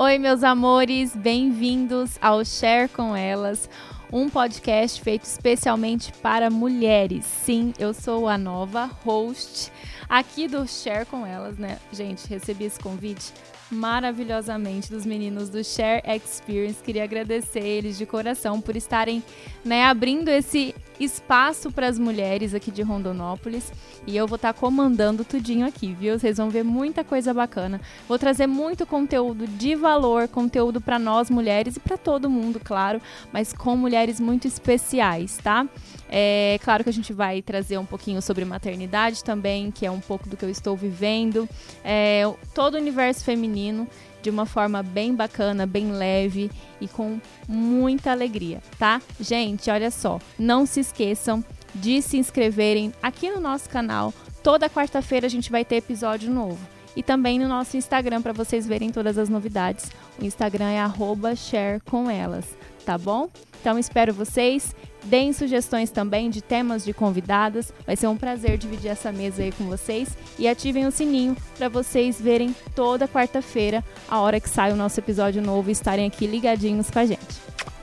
Oi, 0.00 0.16
meus 0.16 0.44
amores, 0.44 1.16
bem-vindos 1.16 2.18
ao 2.22 2.44
Share 2.44 2.88
com 2.88 3.16
Elas, 3.16 3.68
um 4.12 4.30
podcast 4.30 5.02
feito 5.02 5.24
especialmente 5.24 6.12
para 6.22 6.48
mulheres. 6.48 7.24
Sim, 7.24 7.72
eu 7.80 7.92
sou 7.92 8.28
a 8.28 8.38
nova 8.38 8.88
host 9.04 9.72
aqui 10.08 10.48
do 10.48 10.66
Share 10.66 11.06
com 11.06 11.26
Elas, 11.26 11.58
né? 11.58 11.78
Gente, 11.92 12.26
recebi 12.28 12.64
esse 12.64 12.80
convite 12.80 13.32
maravilhosamente 13.70 14.90
dos 14.90 15.04
meninos 15.04 15.48
do 15.48 15.62
Share 15.62 16.02
Experience. 16.06 16.82
Queria 16.82 17.04
agradecer 17.04 17.60
eles 17.60 17.98
de 17.98 18.06
coração 18.06 18.60
por 18.60 18.76
estarem 18.76 19.22
né, 19.64 19.84
abrindo 19.84 20.28
esse 20.28 20.74
espaço 20.98 21.70
para 21.70 21.86
as 21.86 21.98
mulheres 21.98 22.54
aqui 22.54 22.70
de 22.70 22.82
Rondonópolis. 22.82 23.72
E 24.06 24.16
eu 24.16 24.26
vou 24.26 24.36
estar 24.36 24.52
tá 24.52 24.58
comandando 24.58 25.24
tudinho 25.24 25.66
aqui, 25.66 25.92
viu? 25.92 26.18
Vocês 26.18 26.38
vão 26.38 26.48
ver 26.48 26.64
muita 26.64 27.04
coisa 27.04 27.32
bacana. 27.34 27.80
Vou 28.08 28.18
trazer 28.18 28.46
muito 28.46 28.86
conteúdo 28.86 29.46
de 29.46 29.74
valor, 29.74 30.28
conteúdo 30.28 30.80
para 30.80 30.98
nós 30.98 31.30
mulheres 31.30 31.76
e 31.76 31.80
para 31.80 31.96
todo 31.96 32.30
mundo, 32.30 32.60
claro, 32.62 33.00
mas 33.32 33.52
com 33.52 33.76
mulheres 33.76 34.18
muito 34.18 34.48
especiais, 34.48 35.38
tá? 35.38 35.66
É 36.08 36.58
claro 36.64 36.82
que 36.82 36.90
a 36.90 36.92
gente 36.92 37.12
vai 37.12 37.42
trazer 37.42 37.76
um 37.76 37.84
pouquinho 37.84 38.22
sobre 38.22 38.44
maternidade 38.44 39.22
também, 39.22 39.70
que 39.70 39.84
é 39.84 39.90
um 39.90 39.97
pouco 40.00 40.28
do 40.28 40.36
que 40.36 40.44
eu 40.44 40.50
estou 40.50 40.76
vivendo. 40.76 41.48
É, 41.84 42.22
todo 42.54 42.74
o 42.74 42.78
universo 42.78 43.24
feminino 43.24 43.86
de 44.22 44.30
uma 44.30 44.46
forma 44.46 44.82
bem 44.82 45.14
bacana, 45.14 45.66
bem 45.66 45.92
leve 45.92 46.50
e 46.80 46.88
com 46.88 47.20
muita 47.46 48.10
alegria, 48.10 48.60
tá? 48.78 49.00
Gente, 49.20 49.70
olha 49.70 49.90
só, 49.90 50.18
não 50.38 50.66
se 50.66 50.80
esqueçam 50.80 51.44
de 51.74 52.02
se 52.02 52.16
inscreverem 52.18 52.92
aqui 53.02 53.30
no 53.30 53.40
nosso 53.40 53.68
canal. 53.68 54.12
Toda 54.42 54.70
quarta-feira 54.70 55.26
a 55.26 55.30
gente 55.30 55.50
vai 55.50 55.64
ter 55.64 55.76
episódio 55.76 56.30
novo. 56.30 56.77
E 56.98 57.02
também 57.04 57.38
no 57.38 57.46
nosso 57.46 57.76
Instagram 57.76 58.20
para 58.20 58.32
vocês 58.32 58.66
verem 58.66 58.90
todas 58.90 59.16
as 59.16 59.28
novidades. 59.28 59.88
O 60.20 60.24
Instagram 60.24 60.70
é 60.70 61.36
@sharecomelas, 61.36 62.44
tá 62.84 62.98
bom? 62.98 63.28
Então 63.60 63.78
espero 63.78 64.12
vocês. 64.12 64.74
Deem 65.04 65.32
sugestões 65.32 65.90
também 65.90 66.28
de 66.28 66.42
temas 66.42 66.84
de 66.84 66.92
convidadas. 66.92 67.72
Vai 67.86 67.94
ser 67.94 68.08
um 68.08 68.16
prazer 68.16 68.58
dividir 68.58 68.90
essa 68.90 69.12
mesa 69.12 69.44
aí 69.44 69.52
com 69.52 69.68
vocês. 69.68 70.18
E 70.40 70.48
ativem 70.48 70.88
o 70.88 70.90
sininho 70.90 71.36
para 71.56 71.68
vocês 71.68 72.20
verem 72.20 72.52
toda 72.74 73.06
quarta-feira, 73.06 73.84
a 74.10 74.18
hora 74.18 74.40
que 74.40 74.50
sai 74.50 74.72
o 74.72 74.76
nosso 74.76 74.98
episódio 74.98 75.40
novo, 75.40 75.70
estarem 75.70 76.04
aqui 76.04 76.26
ligadinhos 76.26 76.90
com 76.90 76.98
a 76.98 77.06
gente. 77.06 77.40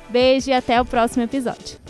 Beijo 0.09 0.50
e 0.50 0.53
até 0.53 0.81
o 0.81 0.84
próximo 0.84 1.23
episódio. 1.23 1.84